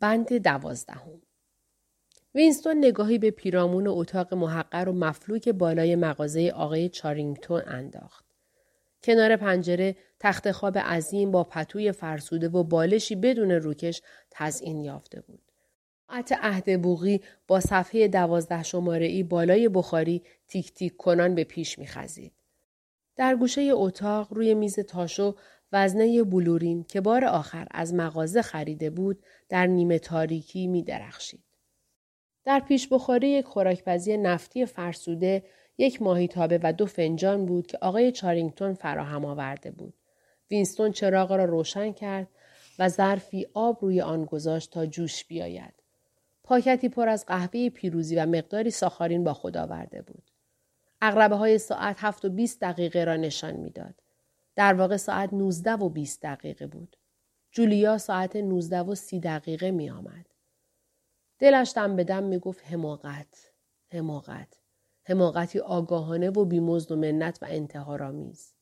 [0.00, 1.22] بند دوازدهم
[2.34, 8.24] وینستون نگاهی به پیرامون اتاق محقر و مفلوک بالای مغازه آقای چارینگتون انداخت.
[9.02, 15.42] کنار پنجره تخت خواب عظیم با پتوی فرسوده و بالشی بدون روکش تزئین یافته بود.
[16.08, 21.78] ساعت عهد بوغی با صفحه دوازده شماره ای بالای بخاری تیک تیک کنان به پیش
[21.78, 22.32] میخزید.
[23.16, 25.36] در گوشه اتاق روی میز تاشو
[25.72, 31.44] وزنه بلورین که بار آخر از مغازه خریده بود در نیمه تاریکی می درخشید.
[32.44, 35.42] در پیش بخاری یک خوراکپزی نفتی فرسوده
[35.78, 39.94] یک ماهیتابه و دو فنجان بود که آقای چارینگتون فراهم آورده بود.
[40.50, 42.28] وینستون چراغ را روشن کرد
[42.78, 45.74] و ظرفی آب روی آن گذاشت تا جوش بیاید.
[46.42, 50.22] پاکتی پر از قهوه پیروزی و مقداری ساخارین با خود آورده بود.
[51.00, 53.94] اغربه های ساعت هفت و بیست دقیقه را نشان می‌داد.
[54.56, 56.96] در واقع ساعت 19 و 20 دقیقه بود.
[57.52, 60.26] جولیا ساعت 19 و 30 دقیقه می آمد.
[61.38, 63.52] دلش دم به دم می گفت حماقت.
[63.92, 64.60] حماقت.
[65.04, 68.54] حماقتی آگاهانه و بیمزد و منت و انتحارآمیز.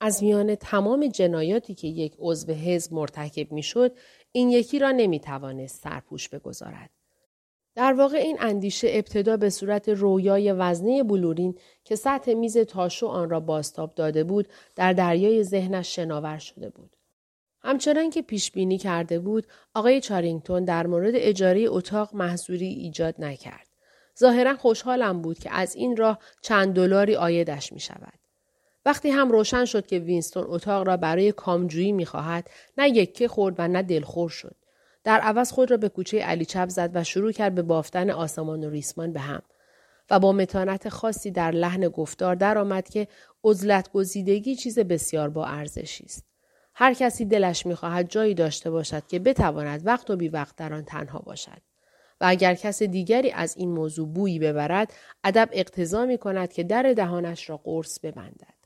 [0.00, 3.96] از میان تمام جنایاتی که یک عضو حزب مرتکب می‌شد
[4.32, 6.90] این یکی را نمی توانست سرپوش بگذارد.
[7.78, 13.30] در واقع این اندیشه ابتدا به صورت رویای وزنه بلورین که سطح میز تاشو آن
[13.30, 16.96] را باستاب داده بود در دریای ذهنش شناور شده بود.
[17.60, 23.66] همچنان که پیش بینی کرده بود آقای چارینگتون در مورد اجاره اتاق محضوری ایجاد نکرد.
[24.18, 28.18] ظاهرا خوشحالم بود که از این راه چند دلاری آیدش می شود.
[28.86, 33.54] وقتی هم روشن شد که وینستون اتاق را برای کامجویی می خواهد نه یکه خورد
[33.58, 34.56] و نه دلخور شد.
[35.08, 38.64] در عوض خود را به کوچه علی چپ زد و شروع کرد به بافتن آسمان
[38.64, 39.42] و ریسمان به هم
[40.10, 43.08] و با متانت خاصی در لحن گفتار درآمد که
[43.44, 46.24] عزلت گزیدگی چیز بسیار با ارزشی است.
[46.74, 50.84] هر کسی دلش می‌خواهد جایی داشته باشد که بتواند وقت و بی وقت در آن
[50.84, 51.62] تنها باشد.
[52.20, 54.92] و اگر کس دیگری از این موضوع بویی ببرد
[55.24, 58.57] ادب اقتضا می کند که در دهانش را قرص ببندد.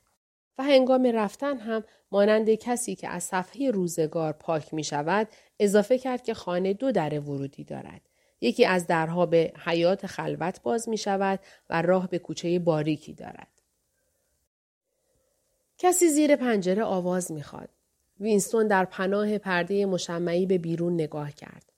[0.59, 6.23] و هنگام رفتن هم مانند کسی که از صفحه روزگار پاک می شود اضافه کرد
[6.23, 8.01] که خانه دو در ورودی دارد.
[8.41, 13.49] یکی از درها به حیات خلوت باز می شود و راه به کوچه باریکی دارد.
[15.79, 17.69] کسی زیر پنجره آواز می خواد.
[18.21, 21.72] وینستون در پناه پرده مشمعی به بیرون نگاه کرد.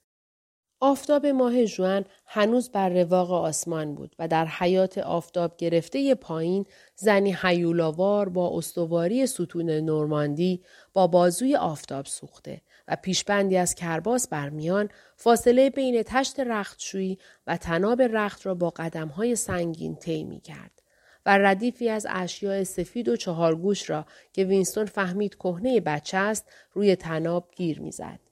[0.79, 6.65] آفتاب ماه جوان هنوز بر رواق آسمان بود و در حیات آفتاب گرفته پایین
[6.95, 10.61] زنی حیولاوار با استواری ستون نورماندی
[10.93, 18.01] با بازوی آفتاب سوخته و پیشبندی از کرباس برمیان فاصله بین تشت رختشویی و تناب
[18.01, 20.81] رخت را با قدمهای سنگین طی کرد
[21.25, 26.95] و ردیفی از اشیاء سفید و چهارگوش را که وینستون فهمید کهنه بچه است روی
[26.95, 28.24] تناب گیر می‌زد.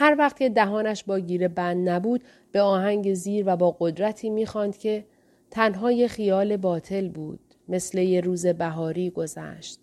[0.00, 2.22] هر وقت که دهانش با گیره بند نبود
[2.52, 5.04] به آهنگ زیر و با قدرتی می‌خواند که
[5.50, 9.80] تنها یه خیال باطل بود مثل یه روز بهاری گذشت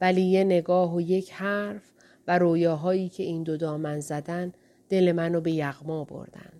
[0.00, 1.92] ولی یه نگاه و یک حرف
[2.28, 4.52] و رویاهایی که این دو دامن زدن
[4.88, 6.52] دل منو به یغما بردن.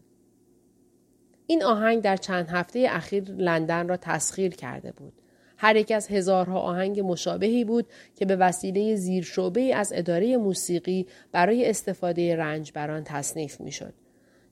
[1.47, 5.12] این آهنگ در چند هفته اخیر لندن را تسخیر کرده بود.
[5.59, 7.87] هر یک از هزارها آهنگ مشابهی بود
[8.17, 13.94] که به وسیله زیر شعبه از اداره موسیقی برای استفاده رنجبران تصنیف می‌شد.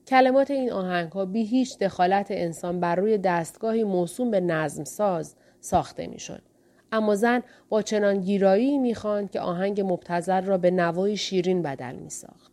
[0.07, 5.35] کلمات این آهنگ ها بی هیچ دخالت انسان بر روی دستگاهی موسوم به نظم ساز
[5.59, 6.41] ساخته می‌شد.
[6.91, 12.51] اما زن با چنان گیرایی می‌خواند که آهنگ مبتزل را به نوای شیرین بدل میساخت.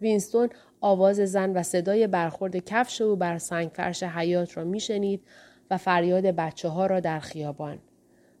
[0.00, 0.48] وینستون
[0.80, 5.22] آواز زن و صدای برخورد کفش او بر سنگفرش حیات را میشنید
[5.70, 7.78] و فریاد بچه ها را در خیابان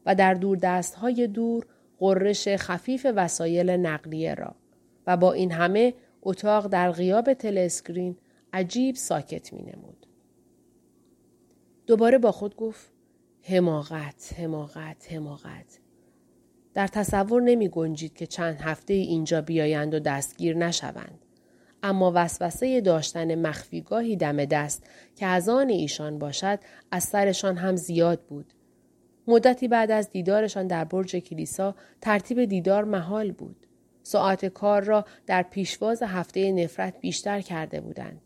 [0.06, 1.66] و در دور دست های دور
[1.98, 4.54] قررش خفیف وسایل نقلیه را
[5.06, 8.16] و با این همه اتاق در غیاب تلسکرین
[8.52, 10.06] عجیب ساکت می نمود.
[11.86, 12.92] دوباره با خود گفت
[13.42, 15.78] حماقت، حماقت، حماقت.
[16.74, 21.24] در تصور نمی گنجید که چند هفته اینجا بیایند و دستگیر نشوند.
[21.82, 24.84] اما وسوسه داشتن مخفیگاهی دم دست
[25.16, 26.58] که از آن ایشان باشد
[26.90, 28.52] از سرشان هم زیاد بود.
[29.28, 33.66] مدتی بعد از دیدارشان در برج کلیسا ترتیب دیدار محال بود.
[34.02, 38.20] ساعت کار را در پیشواز هفته نفرت بیشتر کرده بودند.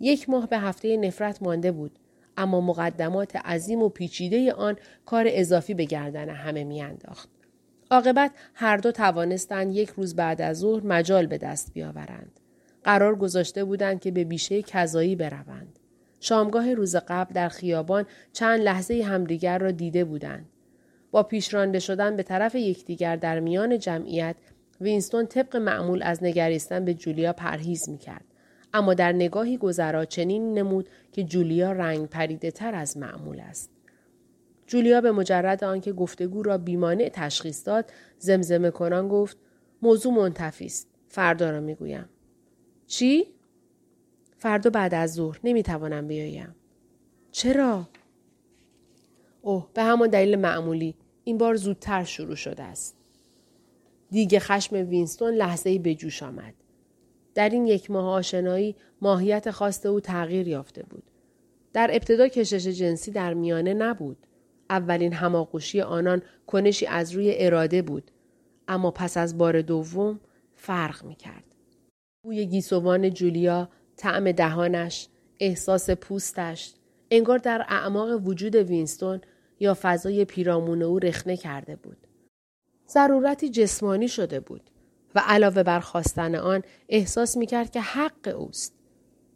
[0.00, 1.98] یک ماه به هفته نفرت مانده بود.
[2.36, 7.28] اما مقدمات عظیم و پیچیده آن کار اضافی به گردن همه میانداخت.
[7.90, 12.40] عاقبت هر دو توانستند یک روز بعد از ظهر مجال به دست بیاورند.
[12.84, 15.78] قرار گذاشته بودند که به بیشه کذایی بروند.
[16.20, 20.48] شامگاه روز قبل در خیابان چند لحظه همدیگر را دیده بودند.
[21.10, 24.36] با پیشرانده شدن به طرف یکدیگر در میان جمعیت
[24.80, 28.24] وینستون طبق معمول از نگریستن به جولیا پرهیز می‌کرد
[28.74, 33.70] اما در نگاهی گذرا چنین نمود که جولیا رنگ پریده تر از معمول است.
[34.66, 39.36] جولیا به مجرد آنکه گفتگو را بیمانع تشخیص داد زمزمه کنان گفت
[39.82, 42.08] موضوع منتفی است فردا را می‌گویم
[42.92, 43.26] چی؟
[44.36, 45.40] فردا بعد از ظهر.
[45.44, 46.54] نمی‌توانم بیایم.
[47.30, 47.88] چرا؟
[49.42, 50.94] اوه به همان دلیل معمولی.
[51.24, 52.96] این بار زودتر شروع شده است.
[54.10, 56.54] دیگه خشم وینستون لحظه ای به جوش آمد.
[57.34, 61.10] در این یک ماه آشنایی ماهیت خواست او تغییر یافته بود.
[61.72, 64.26] در ابتدا کشش جنسی در میانه نبود.
[64.70, 68.10] اولین هماغوشی آنان کنشی از روی اراده بود.
[68.68, 70.20] اما پس از بار دوم
[70.54, 71.51] فرق می کرد.
[72.24, 75.08] بوی گیسوان جولیا، طعم دهانش،
[75.40, 76.74] احساس پوستش،
[77.10, 79.20] انگار در اعماق وجود وینستون
[79.60, 82.06] یا فضای پیرامون او رخنه کرده بود.
[82.88, 84.70] ضرورتی جسمانی شده بود
[85.14, 88.74] و علاوه بر خواستن آن احساس می کرد که حق اوست.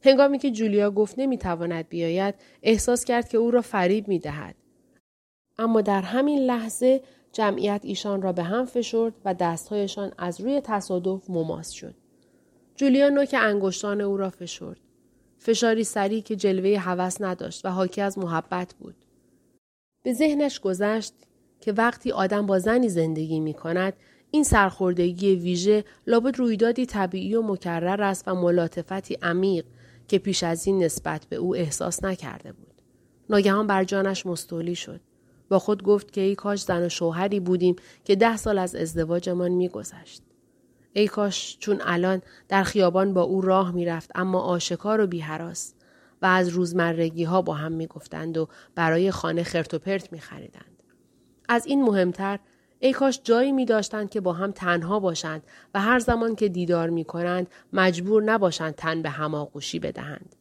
[0.03, 4.55] هنگامی که جولیا گفت نمی‌تواند بیاید احساس کرد که او را فریب می دهد.
[5.59, 7.03] اما در همین لحظه
[7.33, 11.95] جمعیت ایشان را به هم فشرد و دستهایشان از روی تصادف مماس شد.
[12.77, 14.81] جولیا نوک انگشتان او را فشرد.
[15.39, 18.95] فشاری سریع که جلوه هوس نداشت و حاکی از محبت بود.
[20.03, 21.15] به ذهنش گذشت
[21.61, 23.93] که وقتی آدم با زنی زندگی می کند
[24.31, 29.65] این سرخوردگی ویژه لابد رویدادی طبیعی و مکرر است و ملاطفتی عمیق
[30.09, 32.83] که پیش از این نسبت به او احساس نکرده بود.
[33.31, 35.01] ناگهان بر جانش مستولی شد.
[35.49, 39.51] با خود گفت که ای کاش زن و شوهری بودیم که ده سال از ازدواجمان
[39.51, 40.23] میگذشت.
[40.97, 45.75] ای کاش چون الان در خیابان با او راه می‌رفت اما آشکار و بیهراس
[46.23, 50.83] و از روزمرگی ها با هم می‌گفتند و برای خانه خرت و پرت میخریدند.
[51.49, 52.39] از این مهمتر
[52.79, 55.43] ای کاش جایی می داشتند که با هم تنها باشند
[55.75, 60.37] و هر زمان که دیدار می کنند مجبور نباشند تن به هماغوشی بدهند.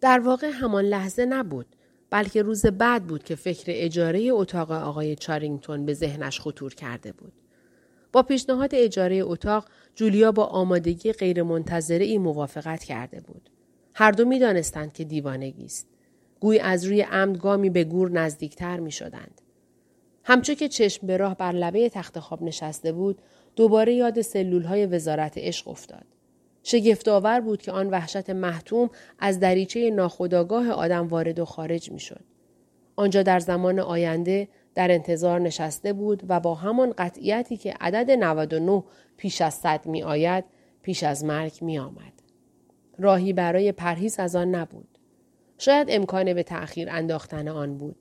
[0.00, 1.66] در واقع همان لحظه نبود
[2.10, 7.41] بلکه روز بعد بود که فکر اجاره اتاق آقای چارینگتون به ذهنش خطور کرده بود.
[8.12, 9.64] با پیشنهاد اجاره اتاق
[9.94, 13.50] جولیا با آمادگی غیرمنتظره ای موافقت کرده بود.
[13.94, 15.88] هر دو می دانستند که دیوانگی است.
[16.40, 19.40] گوی از روی عمد گامی به گور نزدیکتر می شدند.
[20.24, 23.22] همچو که چشم به راه بر لبه تخت خواب نشسته بود
[23.56, 26.04] دوباره یاد سلول های وزارت عشق افتاد.
[26.62, 32.24] شگفتآور بود که آن وحشت محتوم از دریچه ناخداگاه آدم وارد و خارج می شد.
[32.96, 38.84] آنجا در زمان آینده در انتظار نشسته بود و با همان قطعیتی که عدد 99
[39.16, 40.44] پیش از صد می آید
[40.82, 42.12] پیش از مرگ می آمد.
[42.98, 44.98] راهی برای پرهیز از آن نبود.
[45.58, 47.96] شاید امکان به تأخیر انداختن آن بود.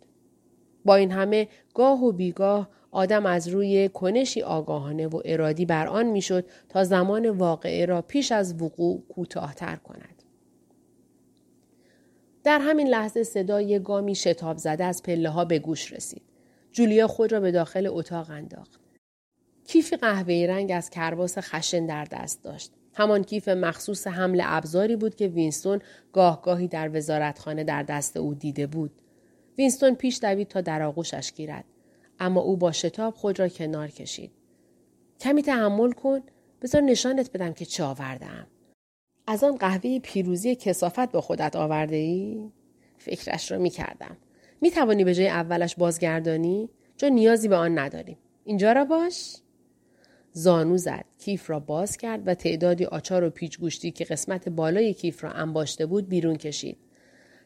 [0.85, 6.05] با این همه گاه و بیگاه آدم از روی کنشی آگاهانه و ارادی بر آن
[6.05, 10.23] می‌شد تا زمان واقعه را پیش از وقوع کوتاهتر کند.
[12.43, 16.30] در همین لحظه صدای گامی شتاب زده از پله ها به گوش رسید.
[16.71, 18.79] جولیا خود را به داخل اتاق انداخت.
[19.67, 22.71] کیف قهوه‌ای رنگ از کرباس خشن در دست داشت.
[22.93, 25.81] همان کیف مخصوص حمل ابزاری بود که وینستون
[26.13, 28.91] گاه گاهی در وزارتخانه در دست او دیده بود.
[29.57, 31.65] وینستون پیش دوید تا در آغوشش گیرد.
[32.19, 34.31] اما او با شتاب خود را کنار کشید.
[35.19, 36.21] کمی تحمل کن
[36.61, 38.47] بذار نشانت بدم که چه آوردم.
[39.27, 42.51] از آن قهوه پیروزی کسافت با خودت آورده ای؟
[42.97, 44.17] فکرش را می کردم.
[44.61, 48.17] می توانی به جای اولش بازگردانی؟ چون نیازی به آن نداریم.
[48.43, 49.35] اینجا را باش؟
[50.33, 51.05] زانو زد.
[51.19, 55.31] کیف را باز کرد و تعدادی آچار و پیچ گوشتی که قسمت بالای کیف را
[55.31, 56.77] انباشته بود بیرون کشید.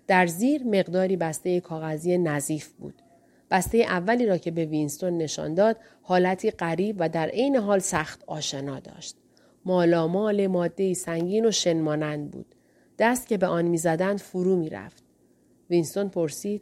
[0.07, 3.01] در زیر مقداری بسته کاغذی نظیف بود.
[3.51, 8.23] بسته اولی را که به وینستون نشان داد حالتی غریب و در عین حال سخت
[8.27, 9.15] آشنا داشت.
[9.65, 12.55] مالامال ماده سنگین و شنمانند بود.
[12.99, 15.03] دست که به آن می‌زدند فرو می‌رفت.
[15.69, 16.61] وینستون پرسید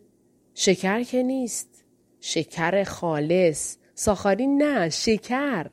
[0.55, 1.83] شکر که نیست.
[2.19, 3.77] شکر خالص.
[3.95, 5.69] ساخارین نه شکر.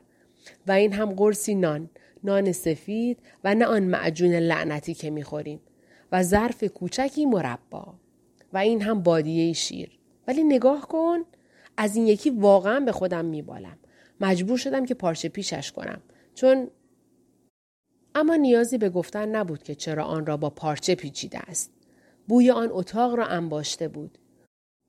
[0.67, 1.89] و این هم قرصی نان.
[2.23, 5.59] نان سفید و نه آن معجون لعنتی که می‌خوریم.
[6.11, 7.93] و ظرف کوچکی مربا.
[8.53, 9.99] و این هم بادیه شیر.
[10.27, 11.19] ولی نگاه کن
[11.77, 13.77] از این یکی واقعا به خودم میبالم.
[14.21, 16.01] مجبور شدم که پارچه پیشش کنم.
[16.35, 16.67] چون
[18.15, 21.71] اما نیازی به گفتن نبود که چرا آن را با پارچه پیچیده است.
[22.27, 24.17] بوی آن اتاق را انباشته بود.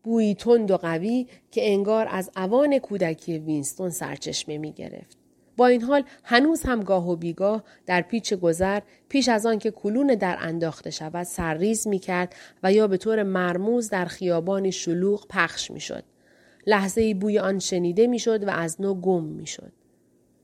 [0.02, 5.18] بویی تند و قوی که انگار از اوان کودکی وینستون سرچشمه می گرفت.
[5.56, 9.70] با این حال هنوز هم گاه و بیگاه در پیچ گذر پیش از آن که
[9.70, 15.26] کلون در انداخته شود سرریز می کرد و یا به طور مرموز در خیابانی شلوغ
[15.30, 16.04] پخش می شد.
[16.66, 19.72] لحظه بوی آن شنیده می شد و از نو گم می شد.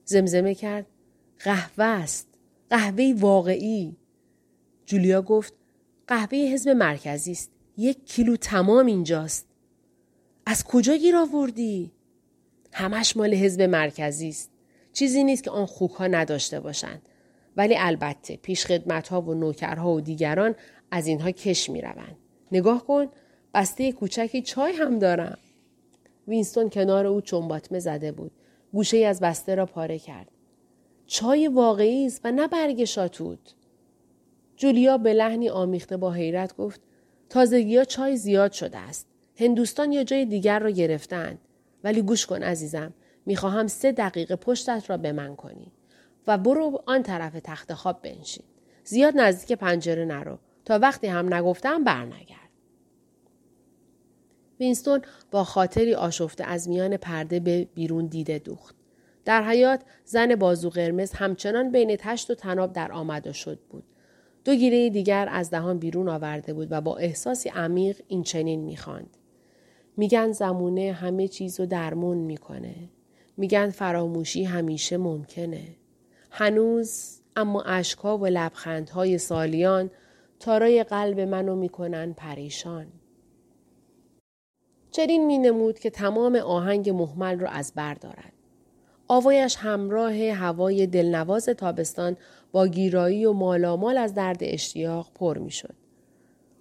[0.05, 0.87] زمزمه کرد
[1.39, 2.29] قهوه است.
[2.71, 3.97] قهوه واقعی.
[4.87, 5.55] جولیا گفت
[6.07, 7.51] قهوه حزب مرکزی است.
[7.77, 9.48] یک کیلو تمام اینجاست.
[10.51, 11.93] از کجا گیر آوردی؟
[12.73, 14.51] همش مال حزب مرکزی است.
[14.93, 17.03] چیزی نیست که آن خوک ها نداشته باشند.
[17.57, 20.55] ولی البته پیش خدمت ها و نوکرها و دیگران
[20.91, 22.17] از اینها کش می روند.
[22.53, 23.07] نگاه کن
[23.55, 25.39] بسته کوچکی چای هم دارم.
[26.29, 28.33] وینستون کنار او چنباتمه زده بود.
[28.73, 30.31] گوشه ای از بسته را پاره کرد.
[31.07, 33.55] چای واقعی است و نه برگ شاتوت.
[34.57, 36.81] جولیا به لحنی آمیخته با حیرت گفت
[37.29, 39.08] تازگی ها چای زیاد شده است.
[39.39, 41.39] هندوستان یا جای دیگر را گرفتند.
[41.85, 42.95] ولی گوش کن عزیزم.
[43.27, 45.73] می‌خواهم سه دقیقه پشتت را به من کنی.
[46.27, 48.45] و برو آن طرف تخت خواب بنشین.
[48.85, 50.39] زیاد نزدیک پنجره نرو.
[50.65, 52.49] تا وقتی هم نگفتم برنگرد.
[54.61, 58.77] وینستون با خاطری آشفته از میان پرده به بیرون دیده دوخت.
[59.25, 63.85] در حیات زن بازو قرمز همچنان بین تشت و تناب در آمد و شد بود.
[64.45, 69.18] دو گیره دیگر از دهان بیرون آورده بود و با احساسی عمیق این چنین می‌خواند.
[69.99, 72.75] میگن زمونه همه چیز رو درمون می‌کنه.
[73.37, 75.65] میگن فراموشی همیشه ممکنه.
[76.31, 79.91] هنوز اما اشکا و لبخندهای سالیان
[80.41, 82.87] تارای قلب منو می‌کنن پریشان.
[84.91, 88.33] چنین می نمود که تمام آهنگ محمل را از بر دارد.
[89.09, 92.17] آوایش همراه هوای دلنواز تابستان
[92.53, 95.75] با گیرایی و مالامال از درد اشتیاق پر می شد.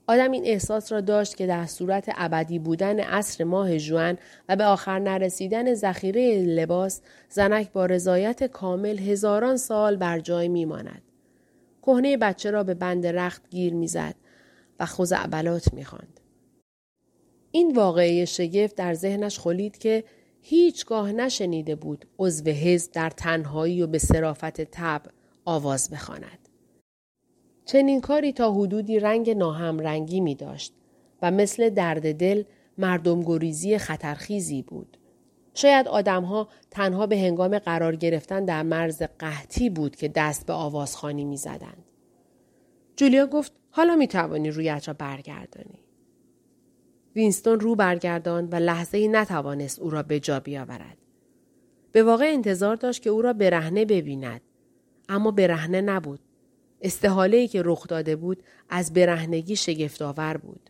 [0.07, 4.17] آدم این احساس را داشت که در صورت ابدی بودن عصر ماه جوان
[4.49, 11.01] و به آخر نرسیدن ذخیره لباس زنک با رضایت کامل هزاران سال بر جای میماند.
[11.81, 14.15] کهنه بچه را به بند رخت گیر می‌زد
[14.79, 16.19] و خزعبلات می‌خواند.
[17.51, 20.03] این واقعه شگفت در ذهنش خلید که
[20.41, 25.01] هیچگاه نشنیده بود عضو حزب در تنهایی و به صرافت تب
[25.45, 26.46] آواز بخواند.
[27.67, 30.73] چنین کاری تا حدودی رنگ ناهم رنگی می داشت
[31.21, 32.43] و مثل درد دل
[32.77, 34.97] مردم گریزی خطرخیزی بود.
[35.53, 41.25] شاید آدمها تنها به هنگام قرار گرفتن در مرز قحطی بود که دست به آوازخانی
[41.25, 41.83] می زدند.
[42.95, 45.79] جولیا گفت حالا می توانی رویت را برگردانی.
[47.15, 50.97] وینستون رو برگردان و لحظه ای نتوانست او را به جا بیاورد.
[51.91, 54.41] به واقع انتظار داشت که او را برهنه ببیند.
[55.09, 56.19] اما برهنه نبود.
[56.81, 60.69] استحاله که رخ داده بود از برهنگی شگفتآور بود.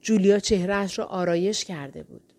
[0.00, 2.32] جولیا چهرهش را آرایش کرده بود.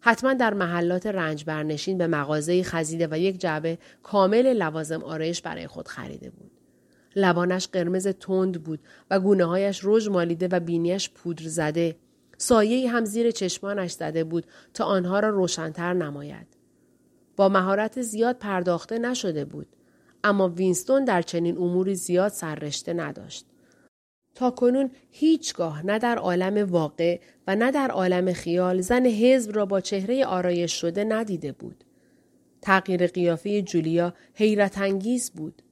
[0.00, 5.66] حتما در محلات رنج برنشین به مغازه خزیده و یک جعبه کامل لوازم آرایش برای
[5.66, 6.50] خود خریده بود.
[7.16, 11.96] لبانش قرمز تند بود و گونه هایش رژ مالیده و بینیش پودر زده.
[12.38, 16.46] سایه هم زیر چشمانش زده بود تا آنها را روشنتر نماید.
[17.36, 19.66] با مهارت زیاد پرداخته نشده بود.
[20.24, 23.46] اما وینستون در چنین اموری زیاد سررشته نداشت.
[24.34, 29.66] تا کنون هیچگاه نه در عالم واقع و نه در عالم خیال زن حزب را
[29.66, 31.84] با چهره آرایش شده ندیده بود.
[32.62, 35.62] تغییر قیافه جولیا حیرت انگیز بود.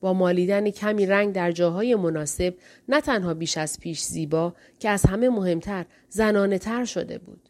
[0.00, 2.54] با مالیدن کمی رنگ در جاهای مناسب
[2.88, 7.48] نه تنها بیش از پیش زیبا که از همه مهمتر زنانه تر شده بود.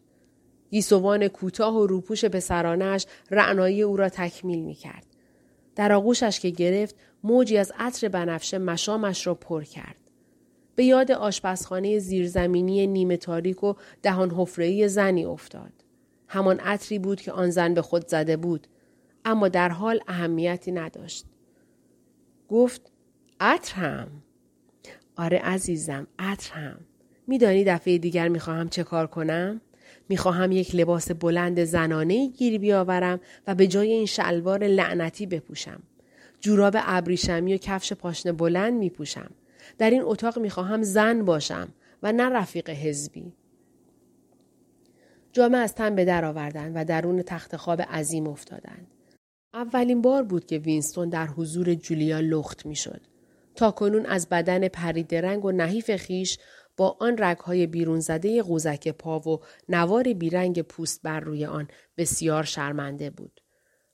[0.71, 5.10] گیسوان کوتاه و روپوش پسرانش رعنایی او را تکمیل می کرد.
[5.80, 10.10] در آغوشش که گرفت موجی از عطر بنفشه مشامش را پر کرد.
[10.75, 15.72] به یاد آشپزخانه زیرزمینی نیمه تاریک و دهان حفره‌ای زنی افتاد.
[16.28, 18.66] همان عطری بود که آن زن به خود زده بود
[19.25, 21.26] اما در حال اهمیتی نداشت.
[22.49, 22.92] گفت
[23.40, 24.08] عطر هم.
[25.16, 26.80] آره عزیزم عطر هم.
[27.26, 29.60] میدانی دفعه دیگر می‌خواهم چه کار کنم؟
[30.09, 35.82] می‌خواهم یک لباس بلند زنانه گیر بیاورم و به جای این شلوار لعنتی بپوشم.
[36.40, 39.30] جوراب ابریشمی و کفش پاشنه بلند میپوشم.
[39.78, 41.68] در این اتاق می‌خواهم زن باشم
[42.02, 43.32] و نه رفیق حزبی.
[45.32, 48.87] جامعه از تن به در آوردن و درون تخت خواب عظیم افتادند.
[49.54, 53.00] اولین بار بود که وینستون در حضور جولیا لخت می‌شد.
[53.54, 56.38] تا کنون از بدن پریدرنگ و نحیف خیش
[56.80, 62.42] با آن رگهای بیرون زده قوزک پا و نوار بیرنگ پوست بر روی آن بسیار
[62.42, 63.40] شرمنده بود.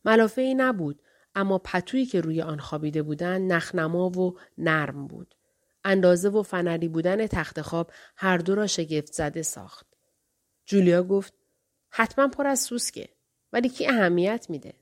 [0.05, 1.03] ملافه نبود
[1.35, 5.35] اما پتویی که روی آن خوابیده بودند نخنما و نرم بود.
[5.85, 9.87] اندازه و فنری بودن تخت خواب هر دو را شگفت زده ساخت.
[10.67, 11.35] جولیا گفت
[11.91, 13.09] حتما پر از سوسکه
[13.53, 14.75] ولی کی اهمیت میده؟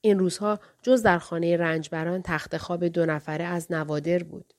[0.00, 4.54] این روزها جز در خانه رنجبران تخت خواب دو نفره از نوادر بود.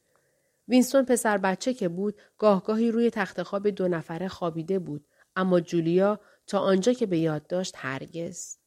[0.72, 6.20] وینستون پسر بچه که بود گاهگاهی روی تخت خواب دو نفره خوابیده بود اما جولیا
[6.48, 8.58] تا آنجا که به یاد داشت هرگز.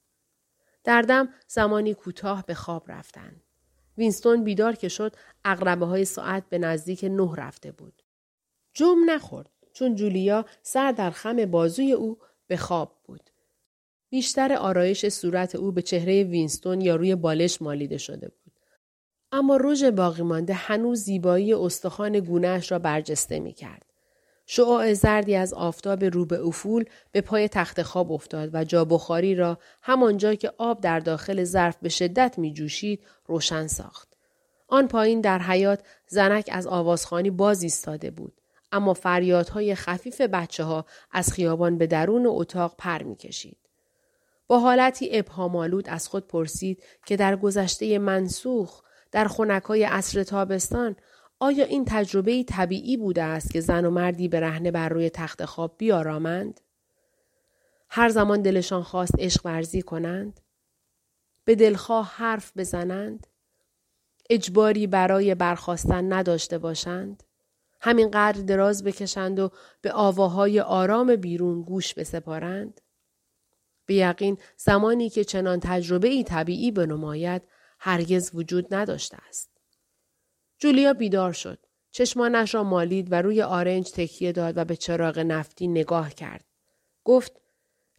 [0.85, 3.43] در دم زمانی کوتاه به خواب رفتند.
[3.99, 8.03] وینستون بیدار که شد عقربه های ساعت به نزدیک نه رفته بود.
[8.75, 13.31] جم نخورد چون جولیا سر در خم بازوی او به خواب بود.
[14.11, 18.44] بیشتر آرایش صورت او به چهره وینستون یا روی بالش مالیده شده بود.
[19.35, 23.85] اما رژ باقی مانده هنوز زیبایی استخوان گونهش را برجسته می کرد.
[24.47, 29.35] شعاع زردی از آفتاب رو به افول به پای تخت خواب افتاد و جا بخاری
[29.35, 34.09] را همانجا که آب در داخل ظرف به شدت می جوشید روشن ساخت.
[34.69, 38.41] آن پایین در حیات زنک از آوازخانی باز ایستاده بود.
[38.73, 43.57] اما فریادهای خفیف بچه ها از خیابان به درون اتاق پر می کشید.
[44.47, 48.85] با حالتی ابهامالود از خود پرسید که در گذشته منسوخ
[49.15, 50.97] در خونکای عصر تابستان
[51.41, 55.45] آیا این تجربه طبیعی بوده است که زن و مردی به رهنه بر روی تخت
[55.45, 56.61] خواب بیارامند؟
[57.89, 60.41] هر زمان دلشان خواست عشق ورزی کنند؟
[61.45, 63.27] به دلخواه حرف بزنند؟
[64.31, 67.23] اجباری برای برخواستن نداشته باشند؟
[67.81, 72.81] همینقدر دراز بکشند و به آواهای آرام بیرون گوش بسپارند؟
[73.87, 77.43] به یقین زمانی که چنان تجربه ای طبیعی بنماید
[77.87, 79.51] هرگز وجود نداشته است.
[80.59, 81.59] جولیا بیدار شد.
[81.91, 86.45] چشمانش را مالید و روی آرنج تکیه داد و به چراغ نفتی نگاه کرد.
[87.05, 87.33] گفت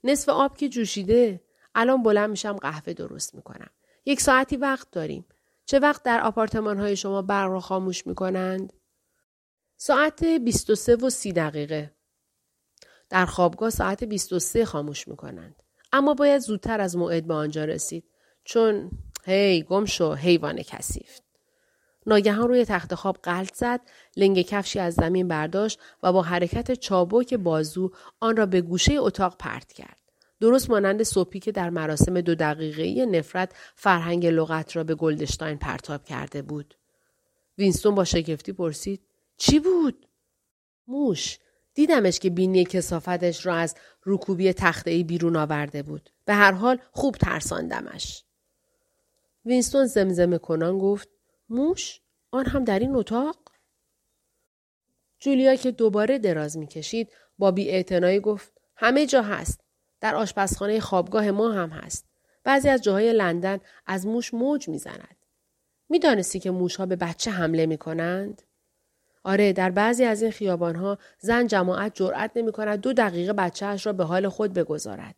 [0.04, 1.42] نصف آب که جوشیده
[1.76, 3.70] الان بلند میشم قهوه درست می‌کنم.
[4.06, 5.26] یک ساعتی وقت داریم.
[5.66, 8.74] چه وقت در آپارتمان های شما برق را خاموش می‌کنند؟
[9.78, 11.96] ساعت 23 و 30 دقیقه.
[13.10, 15.64] در خوابگاه ساعت 23 خاموش می‌کنند.
[15.92, 18.04] اما باید زودتر از موعد به آنجا رسید
[18.44, 18.92] چون
[19.26, 21.20] هی گم شو حیوان کثیف
[22.06, 23.82] ناگهان روی تخت خواب قلط زد
[24.18, 29.38] لنگ کفشی از زمین برداشت و با حرکت چابک بازو آن را به گوشه اتاق
[29.40, 30.00] پرت کرد
[30.40, 36.04] درست مانند صبحی که در مراسم دو دقیقه نفرت فرهنگ لغت را به گلدشتاین پرتاب
[36.04, 36.76] کرده بود
[37.58, 39.02] وینستون با شگفتی پرسید
[39.38, 40.08] چی بود
[40.88, 41.40] موش
[41.76, 46.10] دیدمش که بینی کثافتش را از روکوبی تخته بیرون آورده بود.
[46.26, 48.24] به هر حال خوب ترساندمش.
[49.46, 51.10] وینستون زمزمه کنان گفت
[51.50, 53.38] موش آن هم در این اتاق؟
[55.20, 57.84] جولیا که دوباره دراز می‌کشید با بی
[58.20, 59.60] گفت همه جا هست.
[60.02, 62.06] در آشپزخانه خوابگاه ما هم هست.
[62.44, 65.16] بعضی از جاهای لندن از موش موج می‌زند.
[65.90, 68.42] می‌دانستی که موشها به بچه حمله می کنند؟
[69.24, 73.94] آره در بعضی از این خیابانها زن جماعت جرأت نمی کند دو دقیقه بچهش را
[73.94, 75.16] به حال خود بگذارد.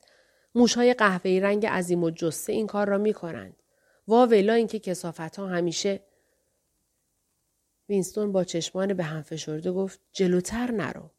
[0.55, 3.63] موشهای قهوه‌ای رنگ عظیم و جسته این کار را می کنند.
[4.07, 5.99] واویلا اینکه کسافت ها همیشه
[7.89, 11.09] وینستون با چشمان به هم فشرده گفت جلوتر نرو.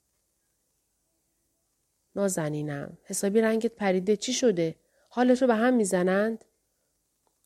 [2.17, 4.75] نازنینم حسابی رنگت پریده چی شده؟
[5.09, 6.45] حالت رو به هم می‌زنند؟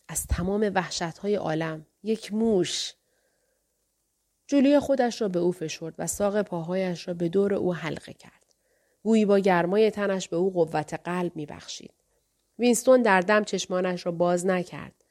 [0.08, 2.94] از تمام وحشت های عالم یک موش
[4.46, 8.54] جولیا خودش را به او فشرد و ساق پاهایش را به دور او حلقه کرد.
[9.02, 11.92] گویی با گرمای تنش به او قوت قلب میبخشید.
[12.58, 15.01] وینستون در دم چشمانش را باز نکرد.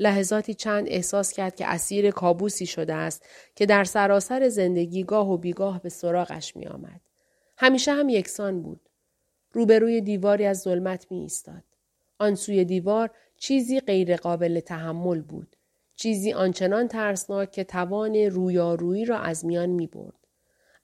[0.00, 3.26] لحظاتی چند احساس کرد که اسیر کابوسی شده است
[3.56, 7.00] که در سراسر زندگی گاه و بیگاه به سراغش می آمد.
[7.58, 8.80] همیشه هم یکسان بود.
[9.52, 11.64] روبروی دیواری از ظلمت می ایستاد.
[12.18, 15.56] آن سوی دیوار چیزی غیرقابل تحمل بود.
[15.96, 20.26] چیزی آنچنان ترسناک که توان رویارویی را از میان می برد.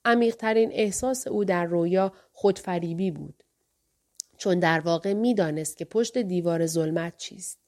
[0.05, 3.42] عمیقترین احساس او در رویا خودفریبی بود.
[4.37, 7.59] چون در واقع می‌دانست که پشت دیوار ظلمت چیست.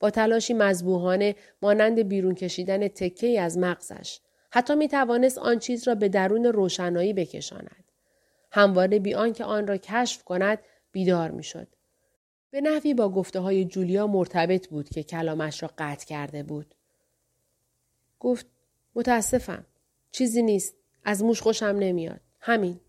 [0.00, 4.20] با تلاشی مذبوحانه مانند بیرون کشیدن تکه از مغزش
[4.52, 7.84] حتی می توانست آن چیز را به درون روشنایی بکشاند.
[8.52, 10.58] همواره بی آنکه آن را کشف کند
[10.92, 11.68] بیدار می‌شد.
[12.50, 16.74] به نحوی با گفته های جولیا مرتبط بود که کلامش را قطع کرده بود.
[18.20, 18.46] گفت
[18.94, 19.66] متاسفم.
[20.12, 20.74] چیزی نیست.
[21.04, 22.20] از موش خوشم نمیاد.
[22.40, 22.80] همین.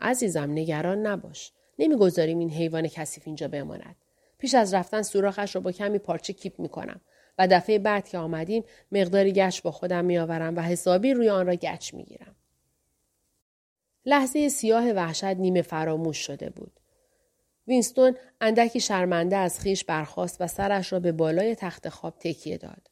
[0.00, 1.52] عزیزم نگران نباش.
[1.78, 3.96] نمی‌گذاریم این حیوان کثیف اینجا بماند.
[4.38, 7.00] پیش از رفتن سوراخش را با کمی پارچه کیپ می‌کنم
[7.38, 11.54] و دفعه بعد که آمدیم مقداری گچ با خودم میآورم و حسابی روی آن را
[11.54, 12.36] گچ می‌گیرم.
[14.06, 16.72] لحظه سیاه وحشت نیمه فراموش شده بود.
[17.68, 22.90] وینستون اندکی شرمنده از خیش برخاست و سرش را به بالای تخت خواب تکیه داد.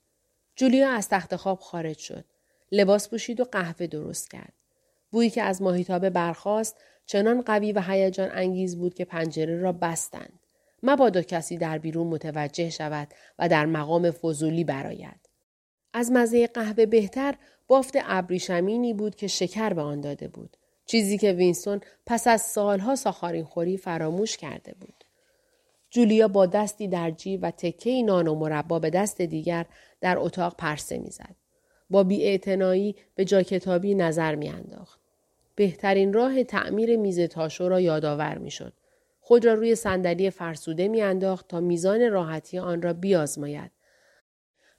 [0.56, 2.24] جولیا از تخت خواب خارج شد.
[2.72, 4.52] لباس پوشید و قهوه درست کرد.
[5.10, 6.76] بویی که از ماهیتابه برخاست
[7.06, 10.40] چنان قوی و هیجان انگیز بود که پنجره را بستند.
[10.84, 15.28] مبادا کسی در بیرون متوجه شود و در مقام فضولی براید.
[15.92, 17.34] از مزه قهوه بهتر
[17.66, 20.56] بافت ابریشمینی بود که شکر به آن داده بود.
[20.86, 25.04] چیزی که وینستون پس از سالها ساخارین خوری فراموش کرده بود.
[25.90, 29.66] جولیا با دستی در جیب و تکه نان و مربا به دست دیگر
[30.00, 31.36] در اتاق پرسه می‌زد.
[31.90, 35.00] با بیاعتنایی به جا کتابی نظر میانداخت.
[35.54, 38.72] بهترین راه تعمیر میز تاشو را یادآور می‌شد.
[39.26, 43.70] خود را روی صندلی فرسوده میانداخت تا میزان راحتی آن را بیازماید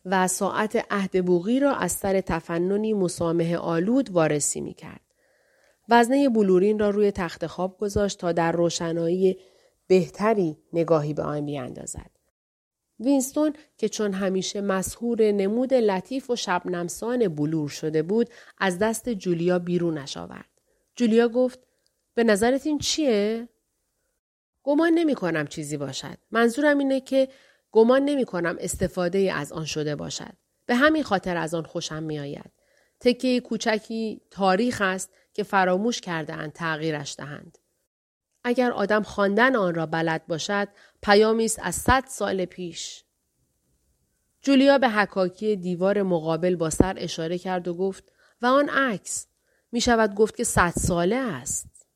[0.05, 5.01] و ساعت عهد بوغی را از سر تفننی مسامه آلود وارسی می کرد.
[5.89, 9.39] وزنه بلورین را روی تخت خواب گذاشت تا در روشنایی
[9.87, 12.11] بهتری نگاهی به آن بیاندازد.
[12.99, 19.59] وینستون که چون همیشه مسهور نمود لطیف و شبنمسان بلور شده بود از دست جولیا
[19.59, 20.49] بیرونش آورد.
[20.95, 21.59] جولیا گفت
[22.13, 23.47] به نظرت این چیه؟
[24.65, 26.17] گمان نمی کنم چیزی باشد.
[26.31, 27.27] منظورم اینه که
[27.71, 30.33] گمان نمی کنم استفاده از آن شده باشد.
[30.65, 32.51] به همین خاطر از آن خوشم می آید.
[32.99, 37.57] تکه کوچکی تاریخ است که فراموش کرده اند تغییرش دهند.
[38.43, 40.67] اگر آدم خواندن آن را بلد باشد
[41.01, 43.03] پیامی است از صد سال پیش
[44.41, 49.27] جولیا به حکاکی دیوار مقابل با سر اشاره کرد و گفت و آن عکس
[49.71, 51.87] می شود گفت که صد ساله است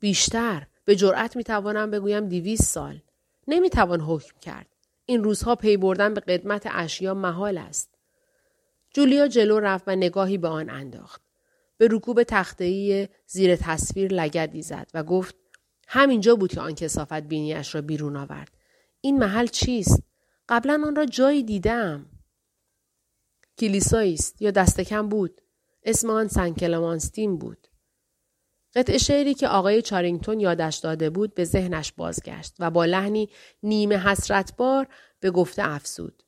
[0.00, 3.02] بیشتر به جرأت می توانم بگویم دیویس سال
[3.48, 4.66] نمی توان حکم کرد
[5.06, 7.90] این روزها پی بردن به قدمت اشیا محال است
[8.90, 11.22] جولیا جلو رفت و نگاهی به آن انداخت
[11.76, 15.34] به رکوب تختهی زیر تصویر لگدی زد و گفت
[15.88, 18.50] همینجا بود که آن کسافت بینیش را بیرون آورد.
[19.00, 20.02] این محل چیست؟
[20.48, 22.06] قبلا آن را جایی دیدم.
[23.58, 25.40] کلیسایی است یا دست کم بود.
[25.82, 27.68] اسم آن سنکلمانستین بود.
[28.74, 33.28] قطع شعری که آقای چارینگتون یادش داده بود به ذهنش بازگشت و با لحنی
[33.62, 34.86] نیمه حسرتبار
[35.20, 36.22] به گفته افسود.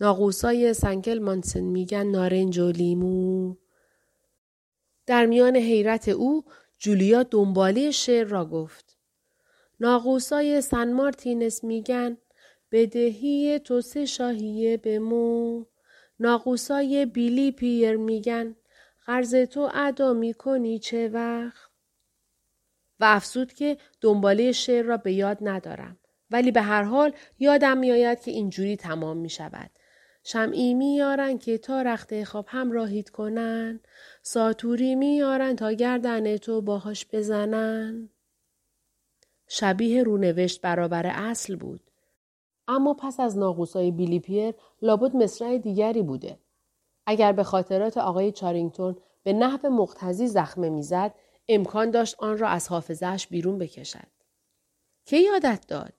[0.00, 3.54] ناقوسای سنکل مانسن میگن نارنج و لیمو
[5.06, 6.44] در میان حیرت او
[6.78, 8.96] جولیا دنبالی شعر را گفت.
[9.80, 12.16] ناقوسای سن مارتینس میگن
[12.72, 15.64] بدهی تو سه شاهیه به مو.
[16.20, 18.56] ناقوسای بیلی پیر میگن
[19.06, 21.70] قرض تو ادا می‌کنی چه وقت؟
[23.00, 25.98] و افسود که دنباله شعر را به یاد ندارم.
[26.30, 29.70] ولی به هر حال یادم میآید که اینجوری تمام می شود.
[30.28, 33.80] شمعی میارن که تا رخت خواب همراهید کنن
[34.22, 38.08] ساتوری میارن تا گردن تو باهاش بزنن
[39.48, 41.80] شبیه رونوشت برابر اصل بود
[42.68, 46.38] اما پس از ناقوسای بیلی پیر لابد مصرع دیگری بوده
[47.06, 51.14] اگر به خاطرات آقای چارینگتون به نحو مقتضی زخمه می‌زد
[51.48, 54.08] امکان داشت آن را از حافظهش بیرون بکشد
[55.04, 55.94] کی یادت داد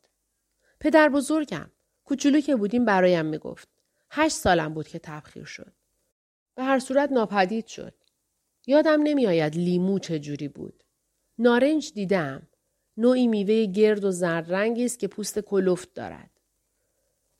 [0.80, 1.72] پدر بزرگم
[2.06, 3.68] کوچولو که بودیم برایم می‌گفت
[4.12, 5.74] هشت سالم بود که تبخیر شد.
[6.56, 7.94] به هر صورت ناپدید شد.
[8.68, 10.84] یادم نمیآید لیمو چه جوری بود.
[11.38, 12.48] نارنج دیدم.
[12.98, 16.30] نوعی میوه گرد و زرد رنگی است که پوست کلفت دارد.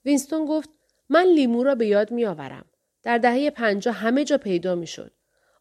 [0.06, 0.70] وینستون گفت
[1.10, 2.66] من لیمو را به یاد میآورم.
[3.08, 5.12] در دهه پنجاه همه جا پیدا می‌شد.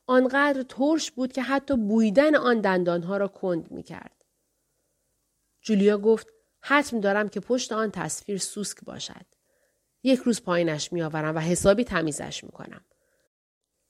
[0.07, 4.25] آنقدر ترش بود که حتی بویدن آن دندانها را کند می کرد.
[5.61, 6.27] جولیا گفت
[6.61, 9.27] حتم دارم که پشت آن تصویر سوسک باشد.
[10.03, 12.85] یک روز پایینش میآورم و حسابی تمیزش می‌کنم.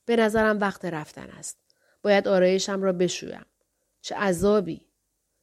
[0.04, 1.58] به نظرم وقت رفتن است.
[2.02, 3.46] باید آرایشم را بشویم.
[4.00, 4.86] چه عذابی.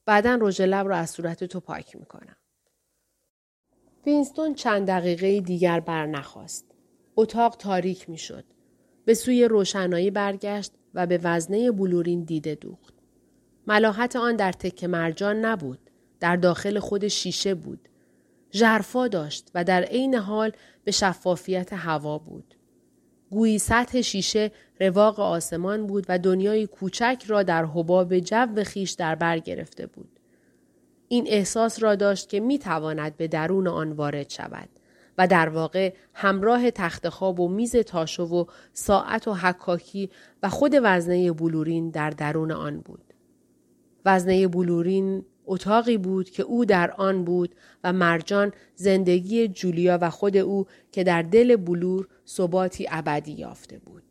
[0.05, 2.37] بعدا رژ لب را از صورت تو پاک می‌کنم.
[4.05, 6.72] وینستون چند دقیقه دیگر برنخواست.
[7.15, 8.43] اتاق تاریک می‌شد.
[9.05, 12.93] به سوی روشنایی برگشت و به وزنه بلورین دیده دوخت.
[13.67, 15.79] ملاحت آن در تکه مرجان نبود.
[16.19, 17.89] در داخل خود شیشه بود.
[18.53, 20.51] ژرفا داشت و در عین حال
[20.83, 22.55] به شفافیت هوا بود.
[23.31, 29.15] گویی سطح شیشه رواق آسمان بود و دنیای کوچک را در حباب جو خیش در
[29.15, 30.19] بر گرفته بود.
[31.07, 34.69] این احساس را داشت که می تواند به درون آن وارد شود
[35.17, 40.09] و در واقع همراه تخت خواب و میز تاشو و ساعت و حکاکی
[40.43, 43.13] و خود وزنه بلورین در درون آن بود.
[44.05, 50.37] وزنه بلورین اتاقی بود که او در آن بود و مرجان زندگی جولیا و خود
[50.37, 54.02] او که در دل بلور ثباتی ابدی یافته بود.